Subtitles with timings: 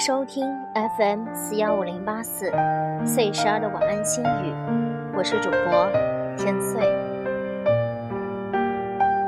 [0.00, 0.50] 收听
[0.96, 2.50] FM 四幺五零八四
[3.04, 4.54] 岁十二的晚安心语，
[5.14, 5.90] 我是主播
[6.38, 6.80] 天岁。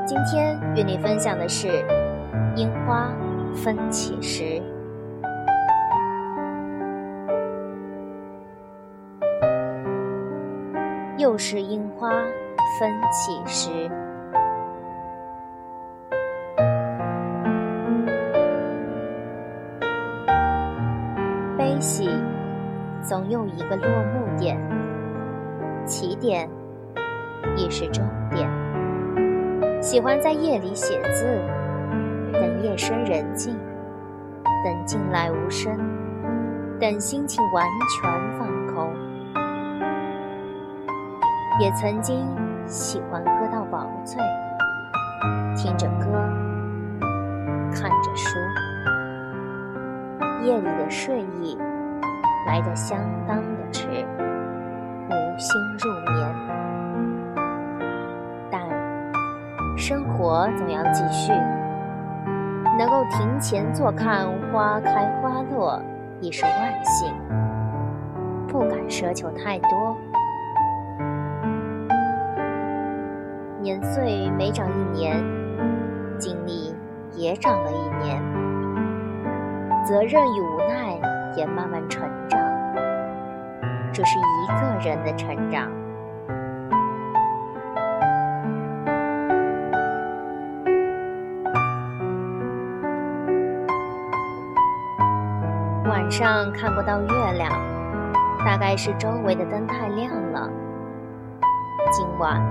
[0.03, 1.85] 今天与你分享的是
[2.55, 3.13] 樱花
[3.53, 4.59] 分起时，
[11.19, 12.09] 又是樱花
[12.79, 13.91] 分起时。
[21.83, 22.09] 戏
[23.01, 24.57] 总有一个落幕点，
[25.85, 26.49] 起点
[27.57, 28.01] 亦是终
[28.31, 28.49] 点。
[29.81, 31.25] 喜欢在夜里写字，
[32.31, 33.53] 等夜深人静，
[34.63, 35.77] 等静来无声，
[36.79, 37.67] 等心情完
[38.01, 38.89] 全放空。
[41.59, 42.25] 也曾经
[42.65, 44.21] 喜欢喝到饱醉，
[45.57, 46.05] 听着歌，
[47.73, 48.39] 看着书。
[50.43, 51.57] 夜里的睡意
[52.45, 53.87] 来得相当的迟，
[55.09, 56.35] 无心入眠。
[58.51, 58.61] 但
[59.77, 61.31] 生活总要继续，
[62.77, 65.81] 能够庭前坐看花开花落
[66.19, 67.13] 已是万幸，
[68.47, 69.97] 不敢奢求太多。
[73.59, 75.23] 年岁每长一年，
[76.19, 76.75] 经历
[77.13, 78.21] 也长了一年。
[79.85, 80.99] 责任与无奈
[81.35, 82.39] 也慢慢成长，
[83.91, 85.69] 这是一个人的成长。
[95.85, 97.51] 晚上看不到月亮，
[98.45, 100.49] 大概是周围的灯太亮了。
[101.91, 102.41] 今晚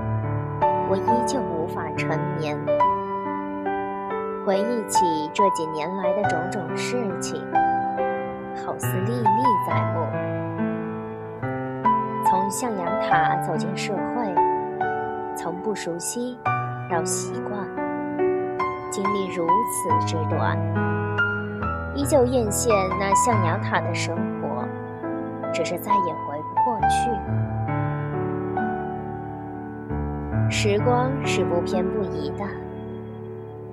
[0.89, 2.09] 我依旧无法成
[2.39, 2.57] 眠。
[4.45, 7.41] 回忆起这几年来的种种事情，
[8.65, 10.05] 好似历历在目。
[12.25, 14.33] 从象牙塔走进社会，
[15.35, 16.37] 从不熟悉
[16.89, 17.67] 到习惯，
[18.89, 20.57] 经历如此之短，
[21.95, 22.69] 依旧艳羡
[22.99, 24.67] 那象牙塔的生活，
[25.51, 27.11] 只是再也回不过去。
[30.49, 32.43] 时光是不偏不倚的。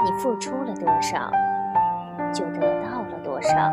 [0.02, 1.30] 你付出了多少，
[2.32, 3.70] 就得到了多少。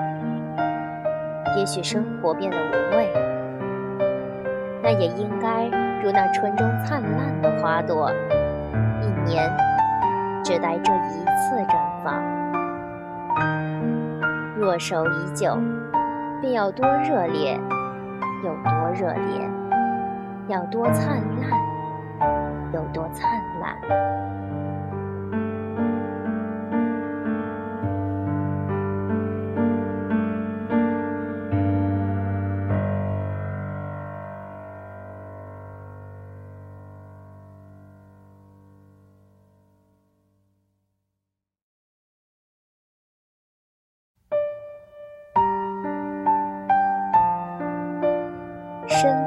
[1.58, 3.12] 也许生活变得无味，
[4.84, 5.66] 那也应该
[6.04, 8.12] 如那春中灿烂的花朵，
[9.02, 9.52] 一年
[10.44, 12.22] 只待这一次绽放。
[14.56, 15.58] 若守已久，
[16.42, 17.60] 便要多热烈，
[18.44, 19.50] 有多热烈；
[20.48, 21.50] 要多灿烂，
[22.72, 23.28] 有多灿
[23.60, 24.37] 烂。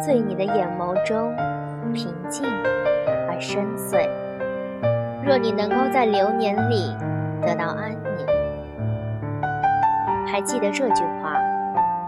[0.00, 1.34] 醉你的眼眸中，
[1.92, 2.44] 平静
[3.28, 4.08] 而深邃。
[5.24, 6.96] 若你能够在流年里
[7.42, 8.26] 得到安宁，
[10.26, 11.36] 还记得这句话，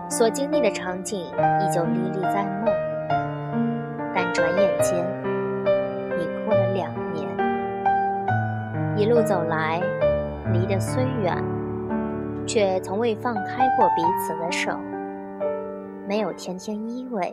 [0.08, 2.70] 所经历的场景依旧历历在目。
[4.14, 4.98] 但转眼间，
[6.18, 7.28] 已过了两年。
[8.96, 9.80] 一路走来，
[10.52, 11.36] 离得虽远，
[12.46, 14.72] 却从未放开过彼此的手。
[16.08, 17.32] 没有天天依偎，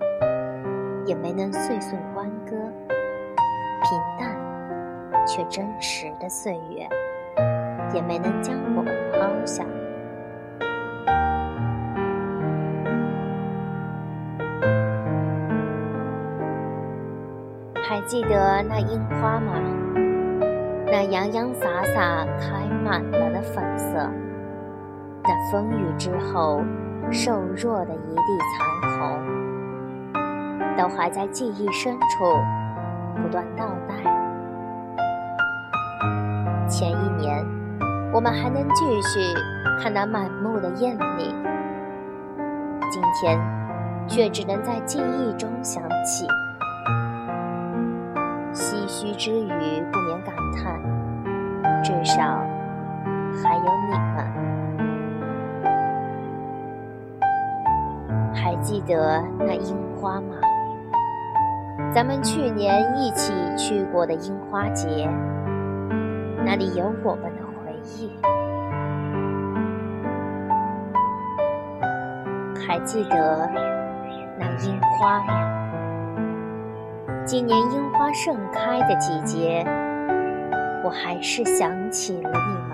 [1.09, 2.55] 也没能岁岁欢歌，
[3.81, 4.29] 平淡
[5.25, 6.87] 却真实的岁月，
[7.95, 9.65] 也没能将我们抛下。
[17.81, 19.53] 还记得那樱花吗？
[20.85, 24.07] 那洋洋洒洒开满了的粉色，
[25.23, 26.61] 那风雨之后。
[27.11, 29.17] 瘦弱的一地残红，
[30.79, 32.07] 都还在记忆深处
[33.21, 33.95] 不断倒带。
[36.69, 37.45] 前一年，
[38.13, 39.19] 我们还能继续
[39.83, 41.35] 看那满目的艳丽，
[42.89, 43.37] 今天
[44.07, 46.25] 却只能在记忆中想起。
[48.53, 50.81] 唏嘘之余，不免感叹：
[51.83, 52.23] 至少
[53.43, 54.25] 还有你们。
[58.33, 60.37] 还记得那樱花吗？
[61.91, 65.09] 咱们去年一起去过的樱花节，
[66.45, 68.11] 那里有我们的回忆。
[72.55, 73.49] 还记得
[74.37, 75.33] 那樱花吗？
[77.25, 79.65] 今年樱花盛开的季节，
[80.83, 82.68] 我还是想起了你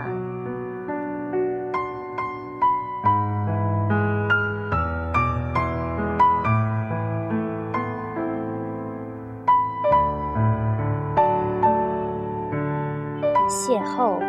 [13.56, 14.20] 邂逅，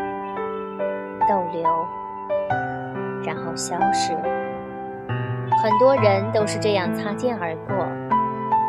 [1.29, 1.69] 逗留，
[3.25, 4.15] 然后消失。
[5.61, 7.75] 很多人都是这样擦肩而过，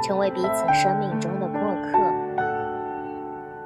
[0.01, 1.99] 成为彼此生命中的过客。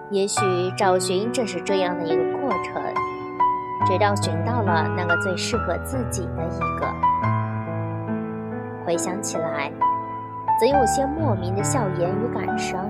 [0.09, 0.41] 也许
[0.75, 2.83] 找寻正是这样的一个过程，
[3.85, 6.85] 直到寻到了那个最适合自己的一个。
[8.85, 9.71] 回想起来，
[10.59, 12.89] 总有些莫名的笑颜与感伤。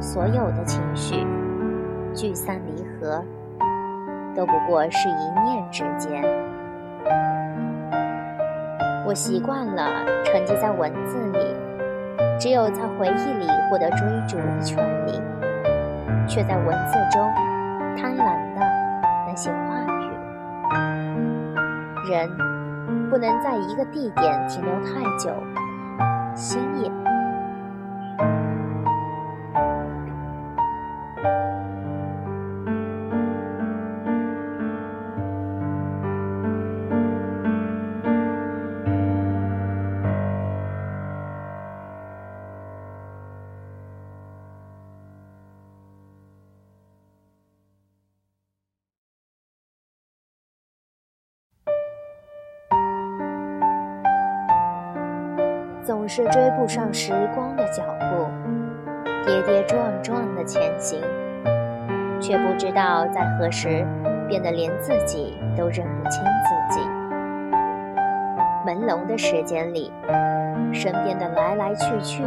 [0.00, 1.26] 所有的情绪。
[2.14, 3.22] 聚散离合，
[4.34, 6.22] 都不过是一念之间。
[9.06, 11.56] 我习惯了沉浸在文字里，
[12.38, 15.20] 只有在回忆里获得追逐的权利，
[16.26, 17.30] 却在文字中
[17.96, 18.60] 贪婪的
[19.26, 20.10] 那些话语。
[22.10, 22.28] 人
[23.08, 25.32] 不能在一个地点停留太久，
[26.34, 26.90] 心也。
[55.88, 58.26] 总是追不上时光的脚步，
[59.24, 61.00] 跌跌撞撞的前行，
[62.20, 63.86] 却不知道在何时
[64.28, 66.80] 变得连自己都认不清自己。
[68.66, 69.90] 朦胧的时间里，
[70.74, 72.22] 身边的来来去去，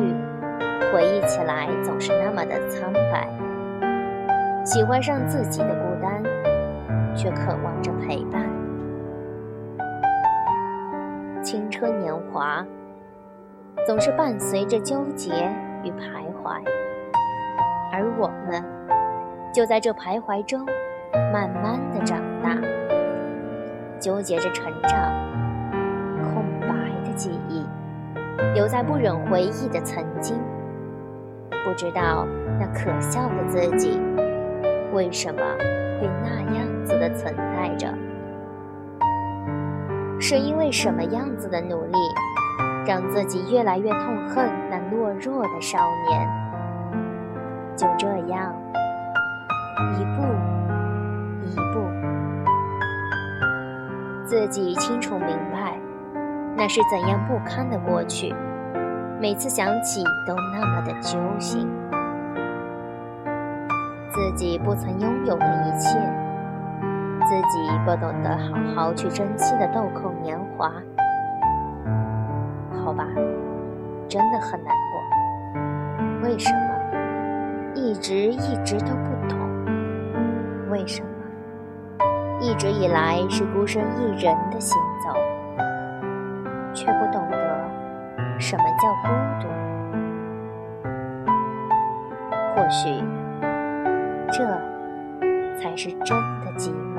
[0.91, 3.29] 回忆起来总是那么的苍白。
[4.65, 6.23] 喜欢上自己的孤单，
[7.15, 8.41] 却渴望着陪伴。
[11.43, 12.65] 青春年华。
[13.85, 15.31] 总是伴随着纠结
[15.83, 16.61] 与徘徊，
[17.91, 18.63] 而我们
[19.51, 20.63] 就在这徘徊中，
[21.33, 22.55] 慢慢的长大，
[23.99, 25.11] 纠结着成长，
[26.31, 26.67] 空白
[27.03, 27.65] 的记忆，
[28.53, 30.37] 留在不忍回忆的曾经，
[31.49, 32.27] 不知道
[32.59, 33.99] 那可笑的自己，
[34.93, 35.41] 为什么
[35.99, 37.87] 会那样子的存在着，
[40.19, 41.97] 是因为什么样子的努力？
[42.85, 46.27] 让自己越来越痛恨那懦弱的少年。
[47.75, 48.53] 就这样，
[49.97, 50.23] 一步
[51.43, 51.87] 一步，
[54.25, 55.79] 自己清楚明白，
[56.55, 58.35] 那是怎样不堪的过去。
[59.19, 61.67] 每次想起，都那么的揪心。
[64.09, 65.89] 自己不曾拥有的一切，
[67.25, 70.71] 自己不懂得好好去珍惜的豆蔻年华。
[72.83, 73.05] 好吧，
[74.09, 75.01] 真的很难过。
[76.23, 76.59] 为什么
[77.75, 79.37] 一直一直都不懂？
[80.69, 81.07] 为什么
[82.39, 85.13] 一直以来是孤身一人的行走，
[86.73, 87.37] 却不懂得
[88.39, 89.09] 什么叫孤
[89.39, 89.47] 独？
[92.55, 93.03] 或许
[94.31, 94.43] 这
[95.59, 96.90] 才是真的寂寞。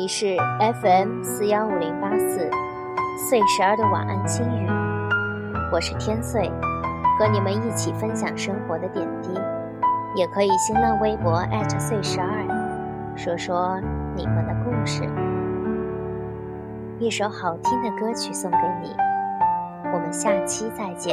[0.00, 0.36] 里是
[0.80, 2.48] FM 四幺五零八四
[3.28, 4.64] 岁十二的晚安轻语，
[5.72, 6.48] 我是天岁，
[7.18, 9.30] 和你们一起分享生活的点滴，
[10.14, 11.44] 也可以新浪微博
[11.80, 13.80] 岁十二，说说
[14.14, 15.02] 你们的故事。
[17.00, 18.94] 一首好听的歌曲送给你，
[19.92, 21.12] 我们下期再见。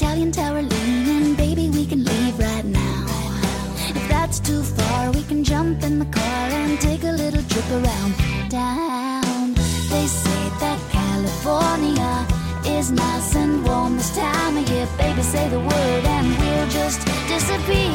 [0.00, 3.04] Italian tower leaning, baby, we can leave right now.
[3.88, 7.68] If that's too far, we can jump in the car and take a little trip
[7.68, 8.14] around
[8.48, 9.54] town.
[9.90, 12.26] They say that California
[12.78, 14.86] is nice and warm this time of year.
[14.98, 17.87] Baby, say the word and we'll just disappear.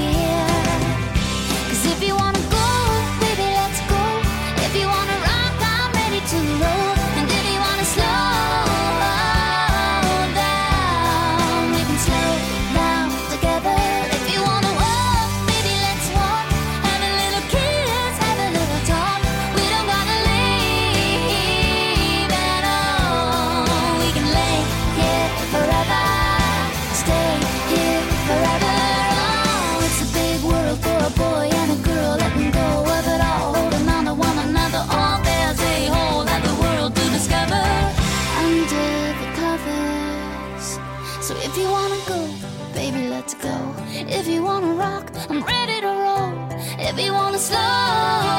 [44.07, 46.50] If you wanna rock, I'm ready to roll.
[46.79, 48.33] If you wanna slow.